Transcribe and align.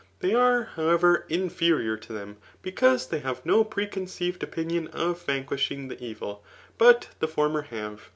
They 0.19 0.33
are, 0.33 0.63
however, 0.63 1.27
inferior 1.29 1.95
to 1.95 2.11
them, 2.11 2.37
be 2.63 2.71
cause 2.71 3.05
they 3.07 3.19
have 3.19 3.45
no 3.45 3.63
preconceived 3.63 4.41
opinion 4.41 4.87
of 4.87 5.21
vanquishing 5.21 5.89
the 5.89 6.03
evil; 6.03 6.43
but 6.79 7.09
the 7.19 7.27
former 7.27 7.61
have. 7.61 8.09